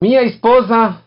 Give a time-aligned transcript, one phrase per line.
[0.00, 0.98] Minha esposa,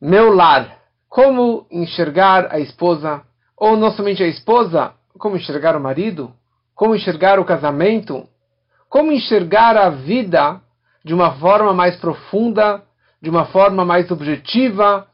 [0.00, 0.78] meu lar.
[1.10, 3.22] Como enxergar a esposa,
[3.54, 6.32] ou não somente a esposa, como enxergar o marido,
[6.74, 8.26] como enxergar o casamento,
[8.88, 10.58] como enxergar a vida
[11.04, 12.82] de uma forma mais profunda,
[13.20, 15.06] de uma forma mais objetiva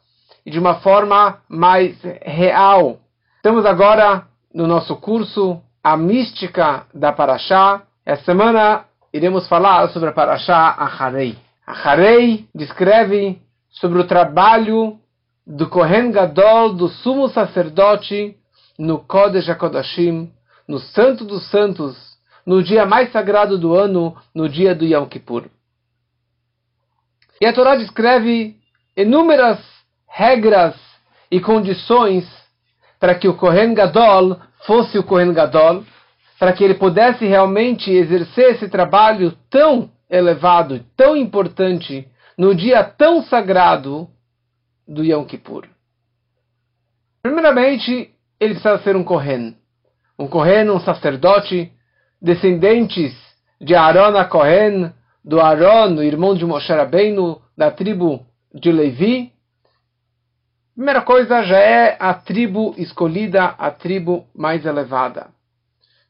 [0.47, 2.99] e de uma forma mais real.
[3.37, 7.83] Estamos agora no nosso curso A Mística da Paraxá.
[8.07, 11.44] Essa semana iremos falar sobre a Paraxá Acharei.
[11.67, 13.41] Acharei descreve
[13.71, 14.99] sobre o trabalho
[15.47, 18.37] do Kohen Gadol, do sumo sacerdote,
[18.79, 20.31] no Kodesh HaKodashim,
[20.69, 21.97] no Santo dos Santos,
[22.47, 25.45] no dia mais sagrado do ano, no dia do Yom Kippur.
[27.41, 28.57] E a Torá descreve
[28.97, 29.59] inúmeras
[30.09, 30.75] regras
[31.31, 32.25] e condições
[33.01, 35.85] para que o Kohen Gadol fosse o Kohen Gadol,
[36.39, 43.23] para que ele pudesse realmente exercer esse trabalho tão elevado, tão importante, no dia tão
[43.23, 44.09] sagrado
[44.87, 45.67] do Yom Kippur.
[47.23, 49.57] Primeiramente, ele precisa ser um Kohen.
[50.19, 51.73] Um Kohen, um sacerdote,
[52.21, 53.13] descendentes
[53.61, 54.93] de Aaron a Kohen,
[55.25, 59.33] do Aaron, irmão de Moshe Rabbeinu, da tribo de Levi.
[60.75, 65.29] Primeira coisa já é a tribo escolhida, a tribo mais elevada,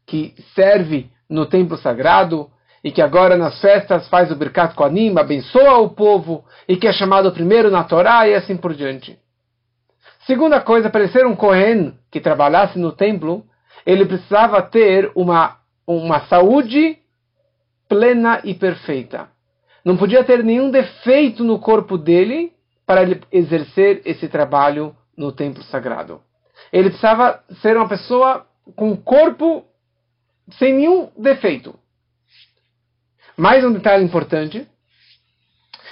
[0.06, 2.50] que serve no templo sagrado
[2.84, 6.92] e que agora nas festas faz o Birkat Koanim, abençoa o povo e que é
[6.92, 9.18] chamado primeiro na Torá e assim por diante.
[10.26, 13.42] Segunda coisa, para ele ser um Kohen que trabalhasse no templo,
[13.86, 16.98] ele precisava ter uma, uma saúde
[17.88, 19.28] plena e perfeita.
[19.82, 22.52] Não podia ter nenhum defeito no corpo dele
[22.86, 26.20] para ele exercer esse trabalho no templo sagrado.
[26.70, 28.46] Ele precisava ser uma pessoa
[28.76, 29.64] com corpo
[30.58, 31.74] sem nenhum defeito.
[33.36, 34.66] Mais um detalhe importante: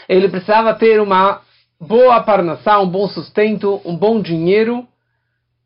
[0.09, 1.41] ele precisava ter uma
[1.81, 4.87] boa parnassá, um bom sustento, um bom dinheiro,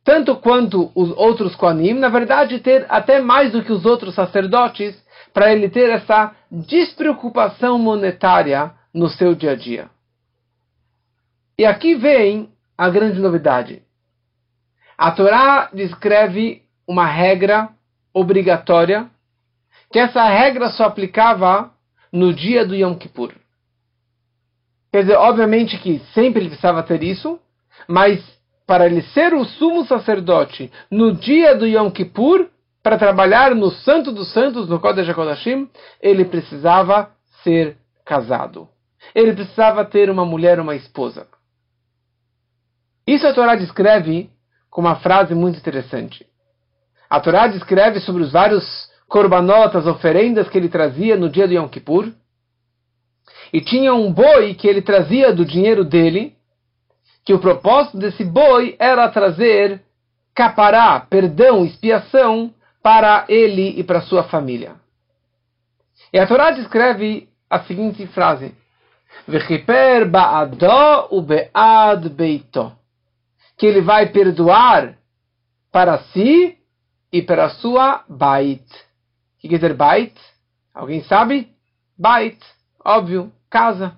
[0.03, 4.97] tanto quanto os outros Koanim, na verdade, ter até mais do que os outros sacerdotes,
[5.35, 9.91] para ele ter essa despreocupação monetária no seu dia a dia.
[11.59, 13.83] E aqui vem a grande novidade.
[14.97, 17.69] A Torá descreve uma regra
[18.15, 19.11] obrigatória,
[19.93, 21.71] que essa regra só aplicava
[22.13, 23.33] no dia do Yom Kippur.
[24.93, 27.39] Quer dizer, obviamente que sempre ele precisava ter isso,
[27.87, 28.23] mas
[28.67, 32.49] para ele ser o sumo sacerdote no dia do Yom Kippur,
[32.83, 35.69] para trabalhar no Santo dos Santos, no Kodesh HaKodashim,
[36.01, 37.11] ele precisava
[37.43, 38.69] ser casado.
[39.13, 41.27] Ele precisava ter uma mulher, uma esposa.
[43.05, 44.31] Isso a Torá descreve
[44.71, 46.27] com uma frase muito interessante.
[47.11, 51.69] A Torá descreve sobre os vários corbanotas, oferendas que ele trazia no dia do Yom
[51.69, 52.13] Kippur.
[53.53, 56.35] E tinha um boi que ele trazia do dinheiro dele,
[57.25, 59.83] que o propósito desse boi era trazer
[60.35, 62.53] capará, perdão, expiação
[62.83, 64.75] para ele e para sua família.
[66.13, 68.55] E a Torá descreve a seguinte frase:
[69.27, 72.73] Vechiper ba'ado ube'ad beito.
[73.57, 74.97] Que ele vai perdoar
[75.73, 76.59] para si
[77.13, 78.63] e para sua bait.
[79.47, 80.13] Que quer dizer bait?
[80.75, 81.49] Alguém sabe?
[81.97, 82.37] Bait,
[82.85, 83.97] óbvio, casa.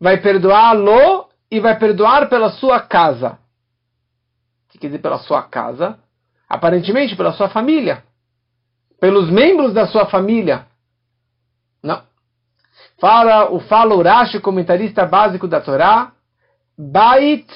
[0.00, 3.40] Vai perdoá-lo e vai perdoar pela sua casa.
[4.68, 5.98] Que quer dizer pela sua casa?
[6.48, 8.04] Aparentemente pela sua família.
[9.00, 10.64] Pelos membros da sua família.
[11.82, 12.00] Não.
[13.00, 16.12] Fala, o fala Urashi, comentarista básico da Torá.
[16.78, 17.48] Bait,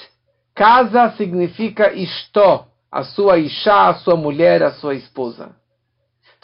[0.52, 5.54] casa significa isto, a sua isha, a sua mulher, a sua esposa.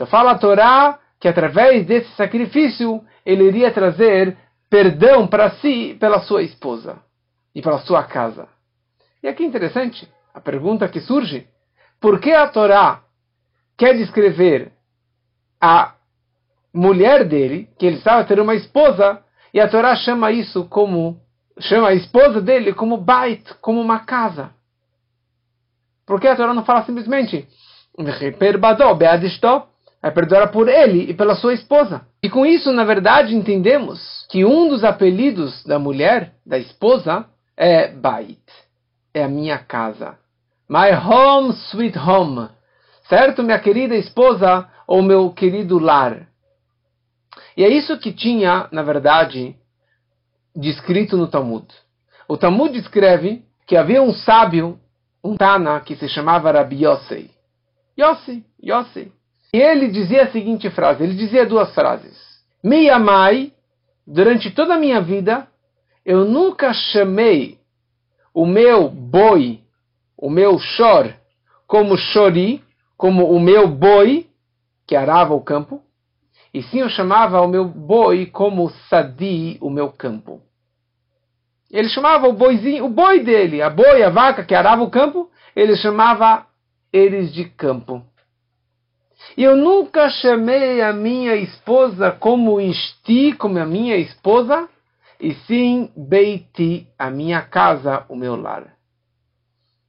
[0.00, 4.34] Então fala a Torá que através desse sacrifício ele iria trazer
[4.70, 7.02] perdão para si pela sua esposa
[7.54, 8.48] e pela sua casa.
[9.22, 11.46] E aqui interessante, a pergunta que surge
[12.00, 13.02] por que a Torá
[13.76, 14.72] quer descrever
[15.60, 15.94] a
[16.72, 19.22] mulher dele, que ele estava ter uma esposa,
[19.52, 21.20] e a Torá chama isso como
[21.58, 24.50] chama a esposa dele como bait, como uma casa.
[26.06, 27.46] Por que a Torá não fala simplesmente
[30.02, 32.06] é perdoar por ele e pela sua esposa.
[32.22, 37.26] E com isso, na verdade, entendemos que um dos apelidos da mulher, da esposa,
[37.56, 38.40] é Bait.
[39.12, 40.16] É a minha casa.
[40.68, 42.48] My home, sweet home.
[43.08, 46.28] Certo, minha querida esposa ou meu querido lar.
[47.56, 49.56] E é isso que tinha, na verdade,
[50.54, 51.66] descrito no Talmud.
[52.28, 54.78] O Talmud descreve que havia um sábio,
[55.22, 57.30] um Tana, que se chamava Rabi Yossi.
[57.98, 59.12] Yossi, Yossi.
[59.52, 62.16] Ele dizia a seguinte frase, ele dizia duas frases.
[62.62, 63.52] Me amai,
[64.06, 65.48] durante toda a minha vida,
[66.04, 67.58] eu nunca chamei
[68.32, 69.60] o meu boi,
[70.16, 71.14] o meu chor,
[71.66, 72.62] como chori,
[72.96, 74.28] como o meu boi,
[74.86, 75.82] que arava o campo,
[76.52, 80.40] e sim eu chamava o meu boi como sadi, o meu campo.
[81.70, 85.30] Ele chamava o boizinho, o boi dele, a boi, a vaca que arava o campo,
[85.54, 86.46] ele chamava
[86.92, 88.04] eles de campo.
[89.36, 94.68] Eu nunca chamei a minha esposa como Isti, como a minha esposa,
[95.20, 98.74] e sim Beiti, a minha casa, o meu lar.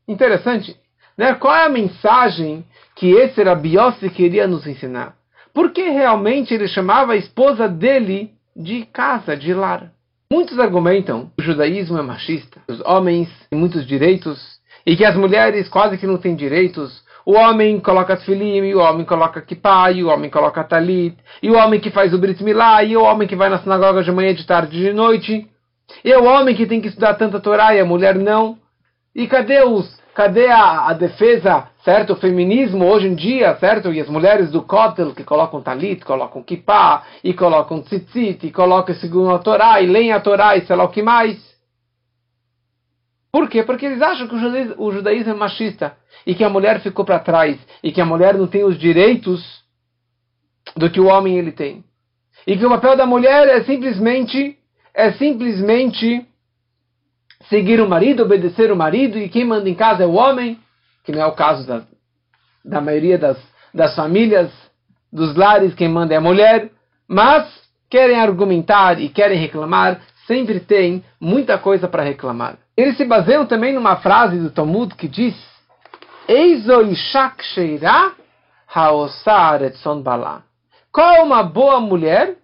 [0.07, 0.75] Interessante,
[1.17, 1.33] né?
[1.35, 5.15] Qual é a mensagem que esse Rabiossi queria nos ensinar?
[5.53, 9.91] Porque realmente ele chamava a esposa dele de casa, de lar.
[10.31, 15.15] Muitos argumentam que o judaísmo é machista, os homens têm muitos direitos e que as
[15.15, 17.00] mulheres quase que não têm direitos.
[17.25, 21.79] O homem coloca filim, o homem coloca kippah, o homem coloca talit, e o homem
[21.79, 24.45] que faz o brit milá, e o homem que vai na sinagoga de manhã, de
[24.45, 25.47] tarde, de noite.
[26.03, 28.57] E o homem que tem que estudar tanta Torá e a mulher não.
[29.13, 32.13] E cadê os Cadê a, a, defesa, certo?
[32.13, 33.93] O feminismo hoje em dia, certo?
[33.93, 38.93] E as mulheres do Kotel que colocam talit, colocam kippah, e colocam tzitzit, e colocam
[38.95, 41.50] segundo a Torá, e leem a Torá, e sei lá o que mais.
[43.31, 43.63] Por quê?
[43.63, 45.95] Porque eles acham que o judaísmo, o judaísmo é machista,
[46.25, 49.41] e que a mulher ficou para trás, e que a mulher não tem os direitos
[50.75, 51.83] do que o homem ele tem.
[52.45, 54.57] E que o papel da mulher é simplesmente,
[54.93, 56.25] é simplesmente
[57.49, 60.59] seguir o marido, obedecer o marido, e quem manda em casa é o homem,
[61.03, 61.83] que não é o caso da,
[62.65, 63.37] da maioria das,
[63.73, 64.51] das famílias,
[65.11, 66.69] dos lares, quem manda é a mulher,
[67.07, 67.49] mas
[67.89, 70.01] querem argumentar e querem reclamar,
[70.31, 72.57] sempre tem muita coisa para reclamar.
[72.77, 75.35] Eles se baseiam também numa frase do Talmud que diz:
[79.61, 80.45] etson bala.
[80.89, 82.37] Qual é uma boa mulher?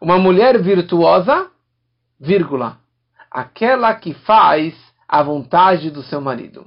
[0.00, 1.48] Uma mulher virtuosa,
[2.18, 2.78] vírgula,
[3.30, 4.74] aquela que faz
[5.08, 6.66] a vontade do seu marido.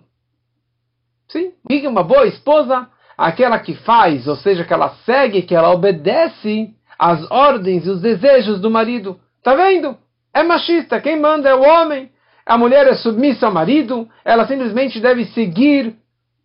[1.28, 1.52] Sim,
[1.88, 7.30] uma boa esposa, aquela que faz, ou seja, que ela segue, que ela obedece às
[7.30, 9.20] ordens e os desejos do marido.
[9.44, 9.98] Tá vendo?
[10.38, 12.12] É machista, quem manda é o homem.
[12.46, 15.96] A mulher é submissa ao marido, ela simplesmente deve seguir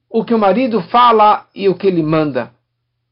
[0.09, 2.50] o que o marido fala e o que ele manda.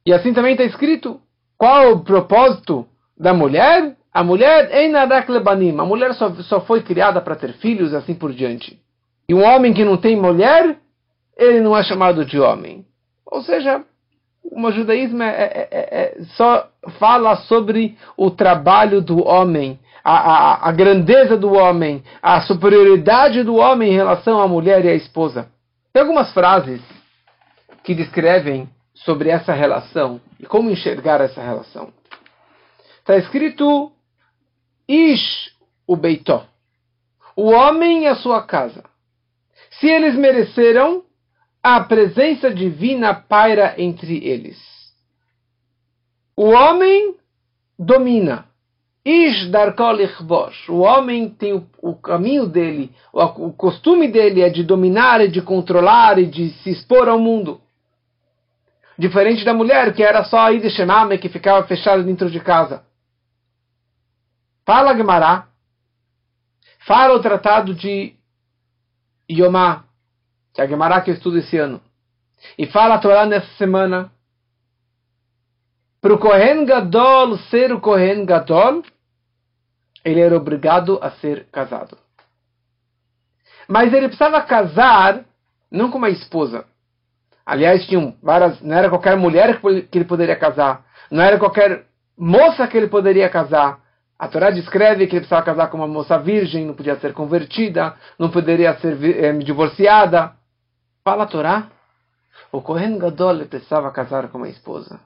[0.06, 1.20] E assim também está escrito:
[1.58, 3.94] qual é o propósito da mulher?
[4.10, 8.80] A mulher, a mulher só, só foi criada para ter filhos e assim por diante.
[9.28, 10.78] E um homem que não tem mulher,
[11.36, 12.86] ele não é chamado de homem.
[13.26, 13.84] Ou seja,
[14.42, 16.68] o judaísmo é, é, é, é, só
[16.98, 23.56] fala sobre o trabalho do homem, a, a, a grandeza do homem, a superioridade do
[23.56, 25.50] homem em relação à mulher e à esposa.
[25.92, 26.80] Tem algumas frases
[27.82, 31.92] que descrevem sobre essa relação e como enxergar essa relação.
[32.98, 33.92] Está escrito
[34.88, 35.52] Ish
[35.86, 36.46] o Beitó.
[37.34, 38.84] O homem e a sua casa.
[39.70, 41.04] Se eles mereceram,
[41.62, 44.58] a presença divina paira entre eles.
[46.36, 47.16] O homem
[47.78, 48.49] domina.
[49.04, 50.68] Ish darkol ichbosh.
[50.68, 55.28] O homem tem o, o caminho dele, o, o, costume dele é de dominar e
[55.28, 57.60] de controlar e de se expor ao mundo.
[58.98, 62.84] Diferente da mulher, que era só ir de Shemame, que ficava fechada dentro de casa.
[64.66, 65.46] Fala Gemara,
[66.86, 68.14] fala o tratado de
[69.30, 69.84] Yomá,
[70.52, 71.80] que é a Gemara que eu estudo esse ano,
[72.58, 74.12] e fala a Torá nessa semana,
[76.00, 78.82] para o Kohen Gadol ser o Kohen Gadol,
[80.04, 81.98] ele era obrigado a ser casado.
[83.68, 85.24] Mas ele precisava casar
[85.70, 86.64] não com uma esposa.
[87.44, 87.86] Aliás,
[88.22, 91.84] várias, não era qualquer mulher que ele poderia casar, não era qualquer
[92.16, 93.80] moça que ele poderia casar.
[94.18, 97.94] A Torá descreve que ele precisava casar com uma moça virgem, não podia ser convertida,
[98.18, 100.32] não poderia ser é, divorciada.
[101.02, 101.68] Fala a Torá.
[102.52, 105.00] O Kohen Gadol precisava casar com uma esposa.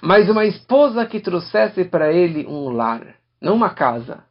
[0.00, 4.24] Mas uma esposa que trouxesse para ele um lar, não uma casa.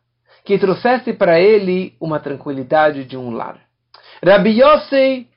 [0.44, 3.60] Que trouxesse para ele uma tranquilidade de um lar.
[4.24, 5.28] Rabbi Yosei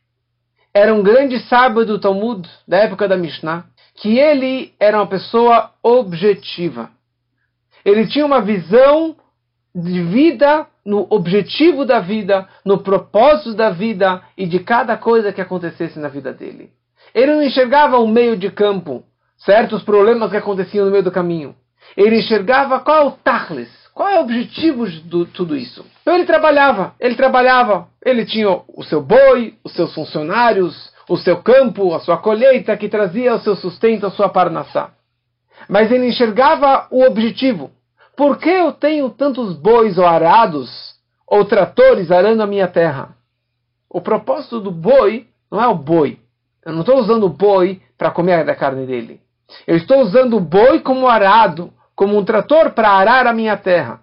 [0.75, 5.73] era um grande sábio do Talmud, da época da Mishnah, que ele era uma pessoa
[5.83, 6.91] objetiva
[7.87, 9.15] ele tinha uma visão
[9.73, 15.41] de vida, no objetivo da vida, no propósito da vida e de cada coisa que
[15.41, 16.71] acontecesse na vida dele.
[17.15, 19.05] Ele não enxergava o meio de campo,
[19.39, 21.55] certos problemas que aconteciam no meio do caminho.
[21.97, 25.85] Ele enxergava qual é o tachlis, qual é o objetivo de tudo isso.
[26.03, 31.39] Então ele trabalhava, ele trabalhava, ele tinha o seu boi, os seus funcionários, o seu
[31.43, 34.91] campo, a sua colheita que trazia o seu sustento, a sua parnassá.
[35.69, 37.71] Mas ele enxergava o objetivo.
[38.17, 43.17] Por que eu tenho tantos bois ou arados ou tratores arando a minha terra.
[43.91, 46.21] O propósito do boi não é o boi.
[46.65, 49.21] Eu não estou usando o boi para comer a carne dele.
[49.67, 54.01] Eu estou usando o boi como arado, como um trator para arar a minha terra.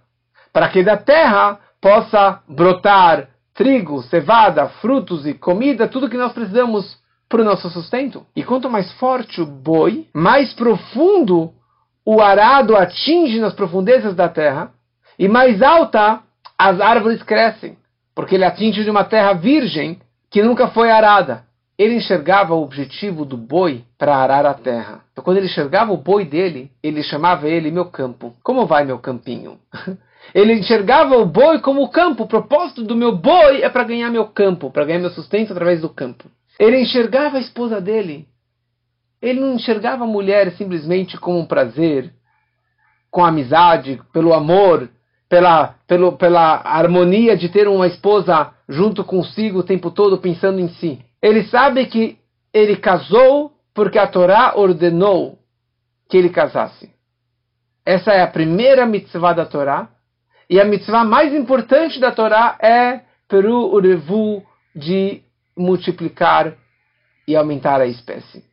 [0.52, 6.98] Para que da terra possa brotar trigo, cevada, frutos e comida, tudo que nós precisamos
[7.30, 8.26] para o nosso sustento.
[8.36, 11.54] E quanto mais forte o boi, mais profundo
[12.06, 14.72] o arado atinge nas profundezas da terra,
[15.18, 16.22] e mais alta
[16.58, 17.78] as árvores crescem,
[18.16, 21.44] porque ele atinge de uma terra virgem que nunca foi arada.
[21.78, 25.04] Ele enxergava o objetivo do boi para arar a terra.
[25.12, 28.36] Então, quando ele enxergava o boi dele, ele chamava ele meu campo.
[28.44, 29.60] Como vai meu campinho?
[30.34, 32.24] Ele enxergava o boi como o campo.
[32.24, 35.82] O propósito do meu boi é para ganhar meu campo, para ganhar meu sustento através
[35.82, 36.26] do campo.
[36.60, 38.26] Ele enxergava a esposa dele.
[39.22, 42.12] Ele não enxergava a mulher simplesmente como um prazer,
[43.12, 44.90] com amizade, pelo amor,
[45.30, 50.68] pela, pelo, pela harmonia de ter uma esposa junto consigo o tempo todo pensando em
[50.70, 51.00] si.
[51.24, 52.20] Ele sabe que
[52.54, 55.40] ele casou porque a Torá ordenou
[56.10, 56.94] que ele casasse.
[57.86, 59.88] Essa é a primeira mitzvah da Torá.
[60.50, 65.24] E a mitzvah mais importante da Torá é peru urevu de
[65.58, 66.56] multiplicar
[67.26, 68.44] e aumentar a espécie.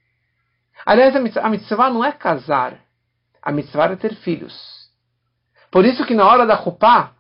[0.87, 2.79] Aliás, a mitzvah não é casar.
[3.43, 4.55] A mitzvah é ter filhos.
[5.73, 7.15] Por isso que na hora da chupá,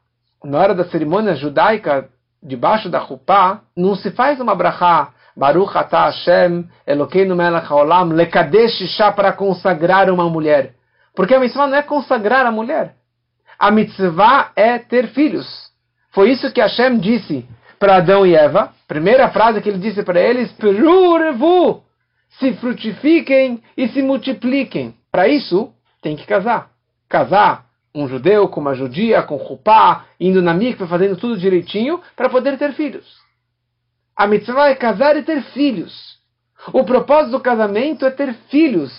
[0.44, 2.08] na hora da cerimônia judaica,
[2.40, 8.82] debaixo da chupá, não se faz uma brachá Baruch atah Hashem Elokeinu melech haolam lekadesh
[8.82, 10.74] isha para consagrar uma mulher.
[11.16, 12.94] Porque a mitzvah não é consagrar a mulher.
[13.58, 15.48] A mitzvah é ter filhos.
[16.10, 18.74] Foi isso que Hashem disse para Adão e Eva.
[18.86, 21.84] Primeira frase que ele disse para eles: Perurevu,
[22.38, 24.94] se frutifiquem e se multipliquem.
[25.10, 26.68] Para isso, tem que casar.
[27.08, 32.28] Casar um judeu com uma judia, com rupá, indo na mikva, fazendo tudo direitinho, para
[32.28, 33.29] poder ter filhos.
[34.20, 36.18] A mitzvah é casar e ter filhos.
[36.74, 38.92] O propósito do casamento é ter filhos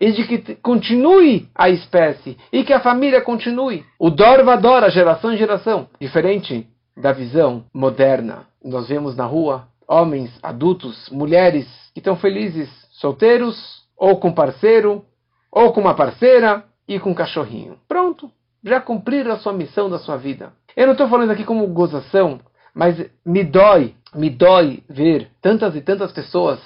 [0.00, 3.84] e de que continue a espécie e que a família continue.
[4.00, 6.66] O dor vador, geração em geração, diferente
[6.96, 8.48] da visão moderna.
[8.64, 15.04] Nós vemos na rua homens, adultos, mulheres que estão felizes, solteiros, ou com parceiro,
[15.52, 17.78] ou com uma parceira e com um cachorrinho.
[17.86, 18.28] Pronto,
[18.64, 20.52] já cumpriram a sua missão da sua vida.
[20.76, 22.40] Eu não estou falando aqui como gozação,
[22.74, 26.60] mas me dói, me dói ver tantas e tantas pessoas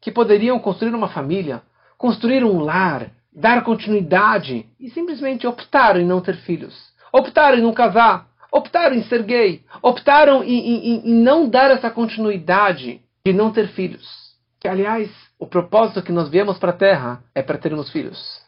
[0.00, 1.62] que poderiam construir uma família,
[1.98, 6.74] construir um lar, dar continuidade e simplesmente optaram em não ter filhos,
[7.12, 11.90] optaram em não casar, optaram em ser gay, optaram em, em, em não dar essa
[11.90, 14.30] continuidade de não ter filhos.
[14.58, 18.40] Que, aliás, o propósito que nós viemos para a Terra é para termos filhos.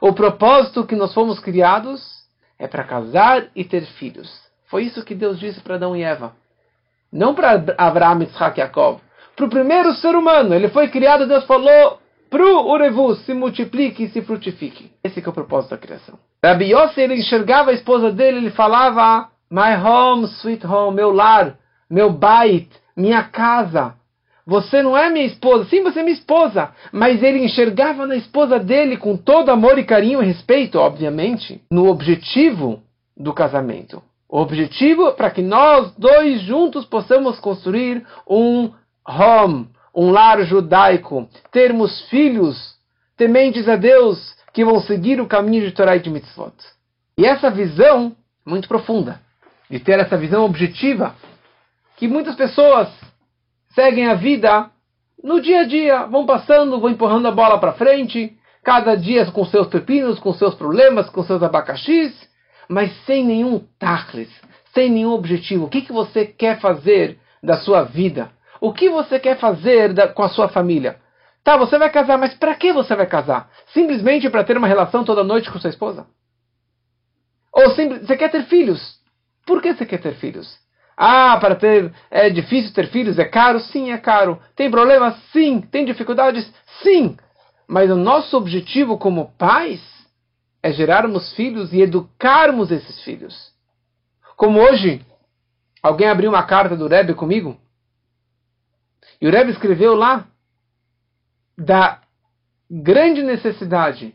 [0.00, 2.02] O propósito que nós fomos criados
[2.58, 4.30] é para casar e ter filhos.
[4.72, 6.32] Foi isso que Deus disse para Adão e Eva.
[7.12, 9.00] Não para Abraão, Isaac e Jacob.
[9.36, 10.54] Para o primeiro ser humano.
[10.54, 11.98] Ele foi criado, Deus falou,
[12.30, 14.90] Pro urevu, se multiplique e se frutifique.
[15.04, 16.18] Esse é o propósito da criação.
[16.42, 21.58] Rabbi Yossi, ele enxergava a esposa dele, ele falava, My home, sweet home, meu lar,
[21.90, 23.92] meu bait, minha casa.
[24.46, 25.66] Você não é minha esposa.
[25.66, 26.70] Sim, você é minha esposa.
[26.90, 31.90] Mas ele enxergava na esposa dele com todo amor e carinho e respeito, obviamente, no
[31.90, 32.82] objetivo
[33.14, 34.02] do casamento.
[34.32, 38.72] O objetivo é para que nós dois juntos possamos construir um
[39.06, 42.56] home, um lar judaico, termos filhos
[43.14, 46.54] tementes a Deus que vão seguir o caminho de Torah e de Mitzvot.
[47.18, 49.20] E essa visão muito profunda,
[49.68, 51.14] de ter essa visão objetiva,
[51.98, 52.88] que muitas pessoas
[53.74, 54.70] seguem a vida
[55.22, 58.34] no dia a dia, vão passando, vão empurrando a bola para frente,
[58.64, 62.31] cada dia com seus pepinos, com seus problemas, com seus abacaxis,
[62.72, 64.30] mas sem nenhum tachlis,
[64.72, 65.66] sem nenhum objetivo.
[65.66, 68.30] O que, que você quer fazer da sua vida?
[68.60, 70.96] O que você quer fazer da, com a sua família?
[71.44, 73.50] Tá, você vai casar, mas para que você vai casar?
[73.74, 76.06] Simplesmente para ter uma relação toda noite com sua esposa?
[77.52, 78.80] Ou simples, você quer ter filhos?
[79.44, 80.56] Por que você quer ter filhos?
[80.96, 83.60] Ah, para ter é difícil ter filhos, é caro?
[83.60, 84.40] Sim, é caro.
[84.56, 85.14] Tem problemas?
[85.32, 85.60] Sim.
[85.60, 86.50] Tem dificuldades?
[86.82, 87.16] Sim.
[87.68, 89.82] Mas o nosso objetivo como pais
[90.62, 93.52] é gerarmos filhos e educarmos esses filhos.
[94.36, 95.04] Como hoje,
[95.82, 97.58] alguém abriu uma carta do Rebbe comigo
[99.20, 100.26] e o Rebbe escreveu lá
[101.56, 102.00] da
[102.70, 104.14] grande necessidade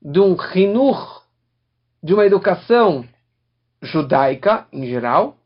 [0.00, 1.22] de um rinur,
[2.02, 3.04] de uma educação
[3.82, 5.36] judaica em geral,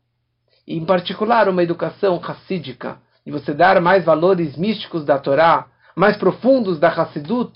[0.67, 6.17] e em particular uma educação racídica, de você dar mais valores místicos da Torá, mais
[6.17, 7.53] profundos da Hassidut,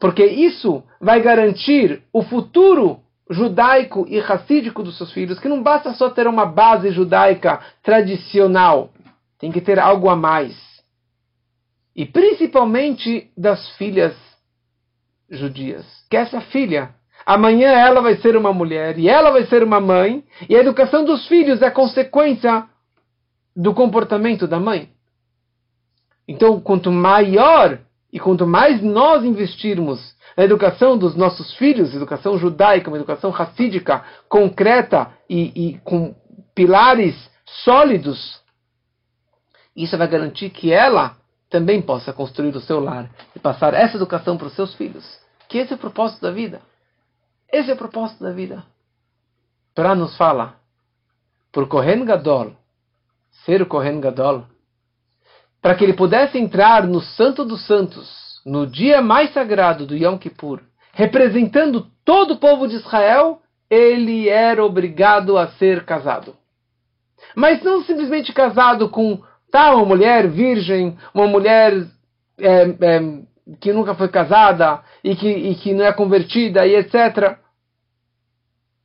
[0.00, 5.92] porque isso vai garantir o futuro judaico e racídico dos seus filhos, que não basta
[5.92, 8.90] só ter uma base judaica tradicional,
[9.38, 10.56] tem que ter algo a mais.
[11.94, 14.16] E principalmente das filhas
[15.28, 15.84] judias.
[16.08, 16.94] Que essa filha,
[17.26, 21.04] amanhã ela vai ser uma mulher e ela vai ser uma mãe, e a educação
[21.04, 22.66] dos filhos é consequência
[23.54, 24.88] do comportamento da mãe.
[26.26, 27.78] Então, quanto maior
[28.12, 34.04] e quanto mais nós investirmos na educação dos nossos filhos, educação judaica, uma educação racídica,
[34.28, 36.14] concreta e, e com
[36.54, 37.30] pilares
[37.64, 38.40] sólidos,
[39.76, 41.16] isso vai garantir que ela
[41.48, 45.04] também possa construir o seu lar e passar essa educação para os seus filhos.
[45.48, 46.60] Que esse é o propósito da vida.
[47.52, 48.64] Esse é o propósito da vida.
[49.74, 50.54] Torá nos fala,
[51.52, 52.52] por Kohen Gadol,
[53.44, 54.44] ser o Kohen Gadol,
[55.60, 60.16] para que ele pudesse entrar no Santo dos Santos, no dia mais sagrado do Yom
[60.16, 60.60] Kippur,
[60.92, 66.34] representando todo o povo de Israel, ele era obrigado a ser casado.
[67.34, 71.86] Mas não simplesmente casado com tá, uma mulher virgem, uma mulher
[72.38, 73.22] é, é,
[73.60, 77.36] que nunca foi casada e que, e que não é convertida e etc.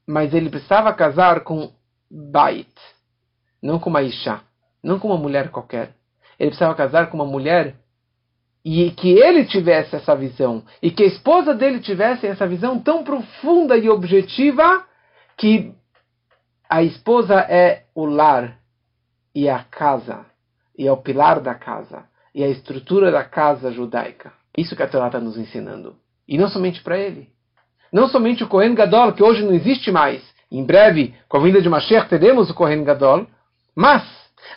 [0.06, 1.72] Mas ele precisava casar com
[2.12, 2.70] Bait,
[3.62, 4.42] não com uma Isha,
[4.84, 5.96] não com uma mulher qualquer
[6.40, 7.76] ele precisava casar com uma mulher
[8.64, 13.04] e que ele tivesse essa visão e que a esposa dele tivesse essa visão tão
[13.04, 14.84] profunda e objetiva
[15.38, 15.74] que
[16.68, 18.58] a esposa é o lar
[19.34, 20.26] e a casa
[20.78, 24.34] e é o pilar da casa e a estrutura da casa judaica.
[24.58, 25.96] Isso que a Torá está nos ensinando.
[26.28, 27.30] E não somente para ele.
[27.94, 30.22] Não somente o Kohen Gadol, que hoje não existe mais.
[30.52, 33.28] Em breve, com a vinda de Mashiach, teremos o Kohen Gadol.
[33.76, 34.04] Mas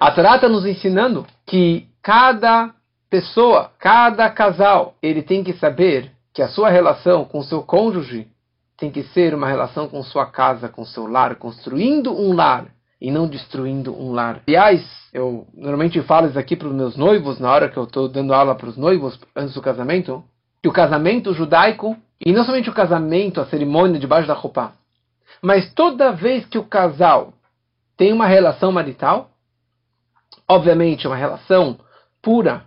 [0.00, 2.73] a Torá está nos ensinando que cada
[3.11, 8.28] pessoa, cada casal, ele tem que saber que a sua relação com seu cônjuge
[8.76, 12.66] tem que ser uma relação com sua casa, com seu lar, construindo um lar
[13.00, 14.40] e não destruindo um lar.
[14.47, 18.09] Aliás, eu normalmente falo isso aqui para os meus noivos, na hora que eu estou
[18.09, 20.22] dando aula para os noivos antes do casamento,
[20.62, 24.72] que o casamento judaico, e não somente o casamento, a cerimônia debaixo da roupa,
[25.42, 27.33] mas toda vez que o casal
[27.96, 29.31] tem uma relação marital,
[30.48, 31.78] obviamente, uma relação
[32.22, 32.64] pura,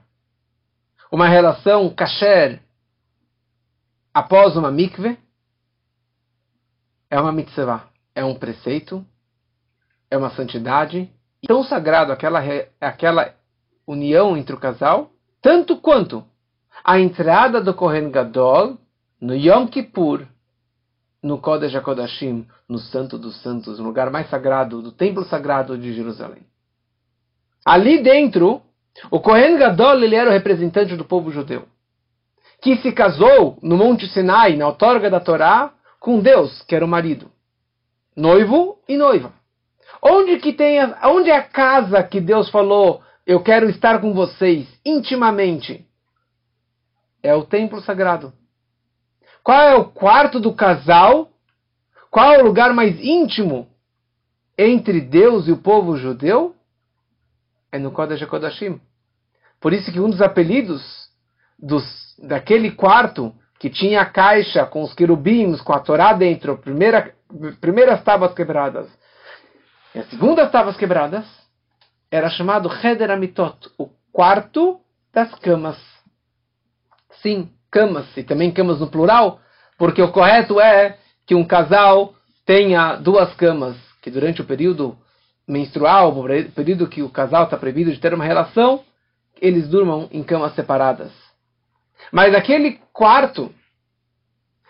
[1.11, 2.61] uma relação kasher
[4.13, 5.17] após uma mikve,
[7.09, 9.05] é uma mitzvah, é um preceito,
[10.09, 11.09] é uma santidade
[11.45, 12.41] tão sagrado aquela,
[12.79, 13.33] aquela
[13.85, 16.23] união entre o casal, tanto quanto
[16.83, 18.77] a entrada do Kohen Gadol
[19.19, 20.25] no Yom Kippur,
[21.21, 25.93] no Kodesh HaKodashim, no Santo dos Santos, no lugar mais sagrado, do Templo Sagrado de
[25.93, 26.50] Jerusalém.
[27.65, 28.61] Ali dentro,
[29.09, 31.67] o Kohen Gadol ele era o representante do povo judeu,
[32.61, 36.87] que se casou no Monte Sinai, na outorga da Torá, com Deus, que era o
[36.87, 37.31] marido,
[38.15, 39.33] noivo e noiva.
[40.01, 44.13] Onde que tem a, onde é a casa que Deus falou, eu quero estar com
[44.13, 45.85] vocês intimamente?
[47.21, 48.33] É o templo sagrado.
[49.43, 51.29] Qual é o quarto do casal?
[52.09, 53.67] Qual é o lugar mais íntimo
[54.57, 56.55] entre Deus e o povo judeu?
[57.71, 58.79] É no Kodesh HaKodashim.
[59.59, 60.81] Por isso que um dos apelidos
[61.57, 61.83] dos,
[62.17, 67.13] daquele quarto que tinha a caixa com os querubins, com a Torá dentro, primeira,
[67.59, 68.89] primeiras tábuas quebradas,
[69.93, 71.25] e as segundas tábuas quebradas,
[72.09, 74.79] era chamado Heder Amitot, o quarto
[75.13, 75.77] das camas.
[77.21, 79.39] Sim, camas, e também camas no plural,
[79.77, 84.97] porque o correto é que um casal tenha duas camas, que durante o período
[85.51, 88.83] menstrual, o período que o casal está proibido de ter uma relação,
[89.39, 91.11] eles durmam em camas separadas.
[92.11, 93.53] Mas aquele quarto,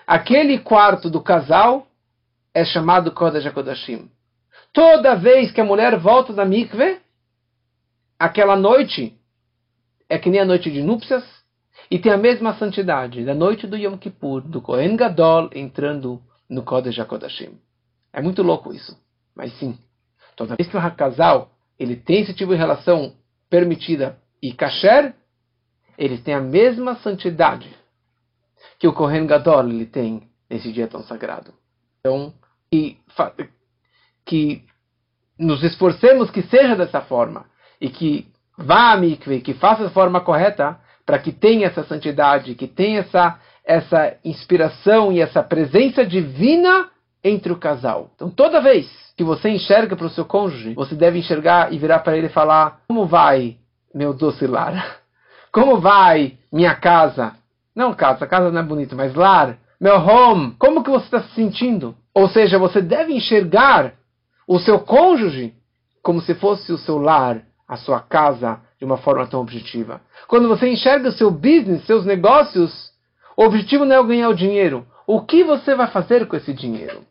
[0.07, 1.87] aquele quarto do casal
[2.53, 4.09] é chamado Kodesh HaKodashim.
[4.73, 6.99] Toda vez que a mulher volta da mikve,
[8.17, 9.15] aquela noite
[10.09, 11.23] é que nem a noite de núpcias
[11.89, 16.63] e tem a mesma santidade da noite do Yom Kippur, do Kohen Gadol entrando no
[16.63, 17.59] Kodesh HaKodashim.
[18.11, 18.97] É muito louco isso,
[19.35, 19.77] mas sim.
[20.41, 23.13] Toda vez que um casal ele tem esse tipo de relação
[23.47, 25.13] permitida e kasher,
[25.95, 27.69] eles têm a mesma santidade
[28.79, 31.53] que o Kohen Gadol ele tem nesse dia tão sagrado.
[31.99, 32.33] Então,
[32.71, 32.97] que,
[34.25, 34.63] que
[35.37, 37.45] nos esforcemos que seja dessa forma
[37.79, 38.27] e que
[38.57, 43.01] vá a mikve, que faça da forma correta para que tenha essa santidade, que tenha
[43.01, 46.89] essa, essa inspiração e essa presença divina
[47.23, 48.09] entre o casal.
[48.15, 51.99] Então, toda vez que você enxerga para o seu cônjuge, você deve enxergar e virar
[51.99, 53.57] para ele e falar: Como vai,
[53.93, 54.97] meu doce lar?
[55.53, 57.33] Como vai minha casa?
[57.75, 61.35] Não casa, casa não é bonito, mas lar, meu home, como que você está se
[61.35, 61.95] sentindo?
[62.15, 63.93] Ou seja, você deve enxergar
[64.47, 65.53] o seu cônjuge
[66.01, 70.01] como se fosse o seu lar, a sua casa, de uma forma tão objetiva.
[70.27, 72.91] Quando você enxerga o seu business, seus negócios,
[73.37, 74.85] o objetivo não é ganhar o dinheiro.
[75.05, 77.01] O que você vai fazer com esse dinheiro?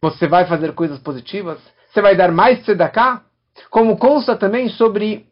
[0.00, 1.58] Você vai fazer coisas positivas?
[1.88, 3.24] Você vai dar mais tzedakah?
[3.70, 5.26] Como consta também sobre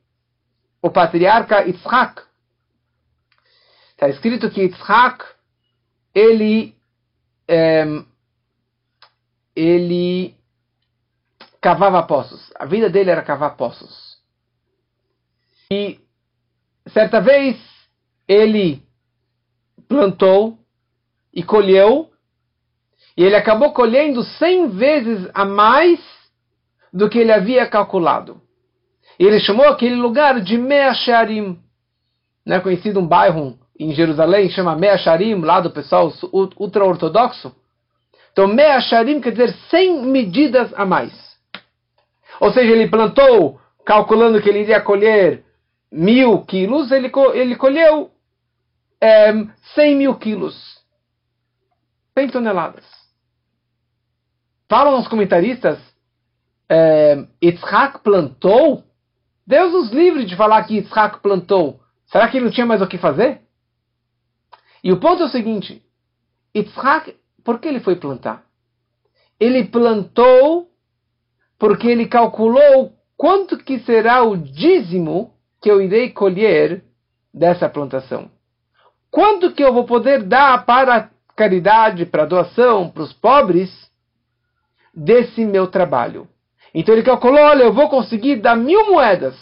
[0.80, 2.22] o patriarca Yitzhak.
[3.90, 5.24] Está escrito que Yitzhak,
[6.14, 6.74] ele,
[7.48, 7.84] é,
[9.54, 10.36] ele
[11.60, 12.52] cavava poços.
[12.56, 14.18] A vida dele era cavar poços.
[15.70, 15.98] E
[16.88, 17.58] certa vez
[18.28, 18.82] ele
[19.88, 20.58] plantou
[21.32, 22.12] e colheu,
[23.16, 26.00] e ele acabou colhendo cem vezes a mais
[26.92, 28.40] do que ele havia calculado.
[29.18, 31.58] E ele chamou aquele lugar de Meacharim,
[32.44, 37.54] né, conhecido um bairro em Jerusalém, chama Meacharim, lá do pessoal ultra-ortodoxo.
[38.32, 41.12] Então, Meacharim quer dizer 100 medidas a mais.
[42.40, 45.44] Ou seja, ele plantou, calculando que ele iria colher
[45.90, 48.10] mil quilos, ele, ele colheu
[49.00, 49.32] é,
[49.74, 50.56] 100 mil quilos.
[52.18, 52.93] 100 toneladas.
[54.68, 55.78] Falam os comentaristas,
[56.68, 58.84] é, Yitzhak plantou?
[59.46, 61.80] Deus nos livre de falar que Yitzhak plantou.
[62.06, 63.40] Será que ele não tinha mais o que fazer?
[64.82, 65.82] E o ponto é o seguinte:
[66.56, 68.44] Yitzhak, por que ele foi plantar?
[69.38, 70.70] Ele plantou
[71.58, 76.84] porque ele calculou quanto que será o dízimo que eu irei colher
[77.32, 78.30] dessa plantação.
[79.10, 83.70] Quanto que eu vou poder dar para a caridade, para a doação, para os pobres,
[84.94, 86.28] desse meu trabalho.
[86.74, 89.36] Então ele calculou, olha, eu vou conseguir dar mil moedas.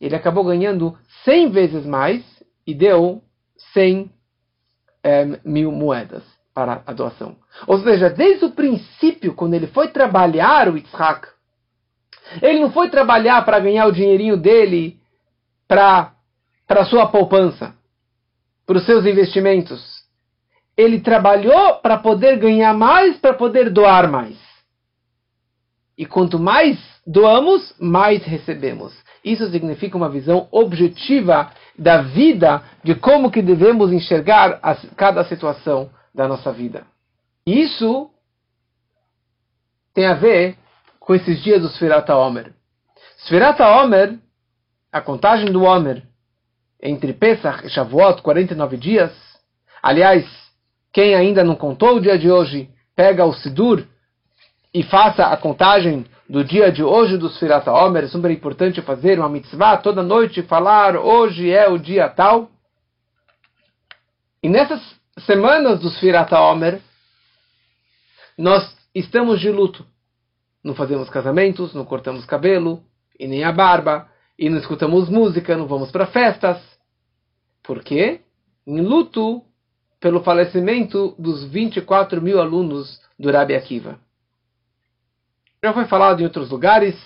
[0.00, 2.22] Ele acabou ganhando cem vezes mais
[2.66, 3.22] e deu
[3.72, 4.10] cem
[5.02, 6.22] é, mil moedas
[6.54, 7.36] para a doação.
[7.66, 11.28] Ou seja, desde o princípio, quando ele foi trabalhar o Yitzhak,
[12.40, 15.00] ele não foi trabalhar para ganhar o dinheirinho dele
[15.66, 16.14] para
[16.88, 17.74] sua poupança,
[18.66, 19.91] para os seus investimentos.
[20.82, 24.36] Ele trabalhou para poder ganhar mais, para poder doar mais.
[25.96, 28.92] E quanto mais doamos, mais recebemos.
[29.24, 35.90] Isso significa uma visão objetiva da vida, de como que devemos enxergar a, cada situação
[36.12, 36.84] da nossa vida.
[37.46, 38.10] Isso
[39.94, 40.56] tem a ver
[40.98, 42.52] com esses dias do Sfirata Omer.
[43.18, 44.18] Sfirata Omer,
[44.90, 46.02] a contagem do Omer,
[46.82, 49.12] entre Pesach e Shavuot, 49 dias.
[49.80, 50.41] Aliás,
[50.92, 53.86] quem ainda não contou o dia de hoje, pega o Sidur
[54.74, 58.04] e faça a contagem do dia de hoje do Sfirata Omer.
[58.04, 62.50] É super importante fazer uma mitzvah toda noite, falar hoje é o dia tal.
[64.42, 64.80] E nessas
[65.20, 66.80] semanas do Sfirata Omer,
[68.36, 69.86] nós estamos de luto.
[70.62, 72.82] Não fazemos casamentos, não cortamos cabelo,
[73.18, 76.60] e nem a barba, e não escutamos música, não vamos para festas.
[77.62, 78.20] Por quê?
[78.66, 79.42] Em luto
[80.02, 84.00] pelo falecimento dos 24 mil alunos do Rabi Akiva.
[85.64, 86.96] Já foi falado em outros lugares,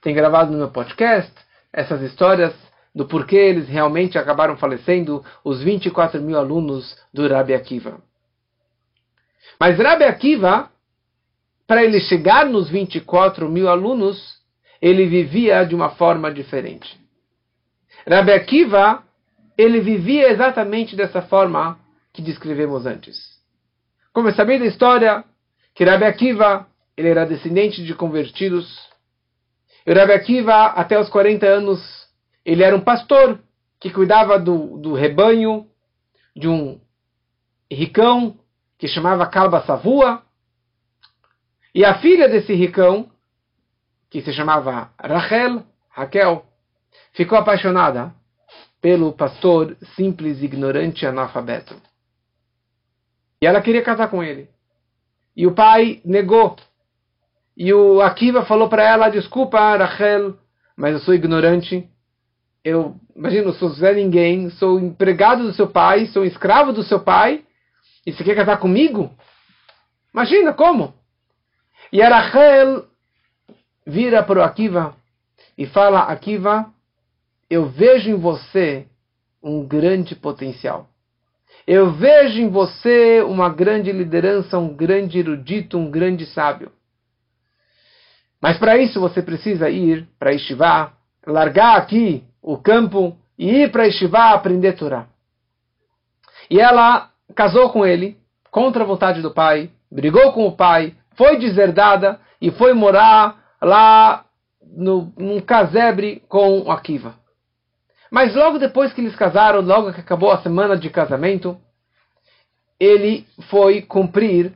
[0.00, 1.30] tem gravado no meu podcast
[1.70, 2.54] essas histórias
[2.94, 8.00] do porquê eles realmente acabaram falecendo, os 24 mil alunos do Rabi Akiva.
[9.60, 10.70] Mas Rabi Akiva,
[11.66, 14.38] para ele chegar nos 24 mil alunos,
[14.80, 16.98] ele vivia de uma forma diferente.
[18.08, 19.02] Rabi Akiva,
[19.58, 21.84] ele vivia exatamente dessa forma
[22.16, 23.36] que descrevemos antes.
[24.12, 25.22] Como é sabido a história
[25.74, 28.66] que Rabi Akiva, ele era descendente de convertidos.
[29.86, 32.08] E Rabi Akiva, até os 40 anos,
[32.42, 33.38] ele era um pastor
[33.78, 35.66] que cuidava do, do rebanho
[36.34, 36.80] de um
[37.70, 38.38] ricão
[38.78, 40.22] que chamava Kalba Savua.
[41.74, 43.10] E a filha desse ricão,
[44.08, 46.46] que se chamava Rachel, Raquel,
[47.12, 48.14] ficou apaixonada
[48.80, 51.76] pelo pastor simples, ignorante analfabeto.
[53.40, 54.48] E ela queria casar com ele.
[55.36, 56.56] E o pai negou.
[57.56, 60.36] E o Akiva falou para ela: Desculpa, Rachel,
[60.76, 61.88] mas eu sou ignorante
[62.66, 67.44] eu imagino, sou Zé Ninguém, sou empregado do seu pai, sou escravo do seu pai,
[68.04, 69.08] e você quer casar comigo?
[70.12, 70.92] Imagina como?
[71.92, 72.84] E a Rachel
[73.86, 74.96] vira para o Akiva
[75.56, 76.68] e fala: Akiva,
[77.48, 78.88] eu vejo em você
[79.40, 80.88] um grande potencial.
[81.66, 86.70] Eu vejo em você uma grande liderança, um grande erudito, um grande sábio.
[88.40, 90.92] Mas para isso você precisa ir para Estivá,
[91.26, 95.06] largar aqui o campo e ir para Yeshiva aprender Torá.
[96.48, 98.16] E ela casou com ele
[98.50, 104.24] contra a vontade do pai, brigou com o pai, foi deserdada e foi morar lá
[104.62, 107.14] no, num casebre com Akiva.
[108.10, 111.58] Mas logo depois que eles casaram, logo que acabou a semana de casamento,
[112.78, 114.52] ele foi cumprir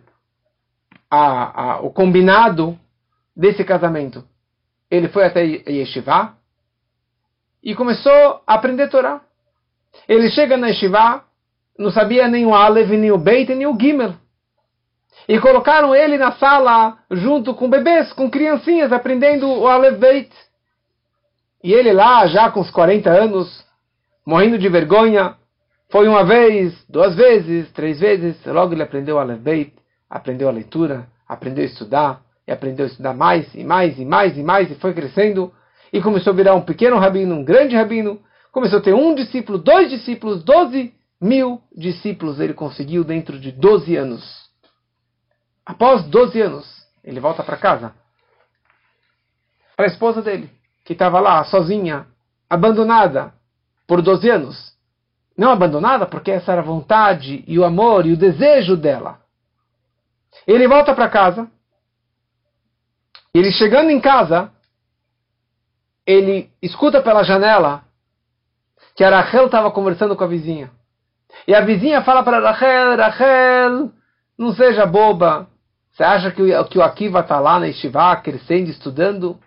[1.10, 2.78] a, a, o combinado
[3.34, 4.24] desse casamento.
[4.90, 6.34] Ele foi até Yeshiva
[7.62, 9.20] e começou a aprender Torá.
[10.08, 11.24] Ele chega na Yeshiva,
[11.78, 14.14] não sabia nem o Aleph, nem o Beit, nem o Gimel.
[15.28, 20.30] E colocaram ele na sala junto com bebês, com criancinhas, aprendendo o Aleph Beit.
[21.62, 23.64] E ele lá, já com os 40 anos,
[24.26, 25.36] morrendo de vergonha,
[25.90, 29.74] foi uma vez, duas vezes, três vezes, logo ele aprendeu o Aleph Beit,
[30.08, 34.38] aprendeu a leitura, aprendeu a estudar, e aprendeu a estudar mais e mais e mais
[34.38, 35.52] e mais, e foi crescendo,
[35.92, 38.20] e começou a virar um pequeno rabino, um grande rabino,
[38.50, 43.96] começou a ter um discípulo, dois discípulos, doze mil discípulos ele conseguiu dentro de doze
[43.96, 44.48] anos.
[45.66, 46.66] Após doze anos,
[47.04, 47.92] ele volta para casa,
[49.76, 52.06] para a esposa dele que estava lá sozinha,
[52.48, 53.32] abandonada
[53.86, 54.70] por 12 anos.
[55.36, 59.20] Não abandonada porque essa era a vontade e o amor e o desejo dela.
[60.46, 61.50] Ele volta para casa.
[63.32, 64.50] Ele chegando em casa,
[66.04, 67.84] ele escuta pela janela
[68.96, 70.70] que a Rachel estava conversando com a vizinha.
[71.46, 73.92] E a vizinha fala para Rachel, Rachel,
[74.36, 75.48] não seja boba.
[75.92, 79.38] Você acha que o, que o Akiva está lá na Estivá, crescendo, estudando?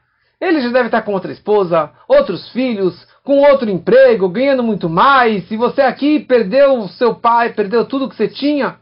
[0.44, 5.50] Ele já deve estar com outra esposa, outros filhos, com outro emprego, ganhando muito mais.
[5.50, 8.76] E você aqui perdeu o seu pai, perdeu tudo que você tinha.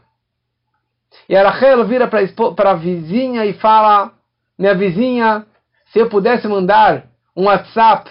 [1.28, 4.10] E a vira para a vizinha e fala:
[4.58, 5.46] Minha vizinha,
[5.92, 7.04] se eu pudesse mandar
[7.36, 8.10] um WhatsApp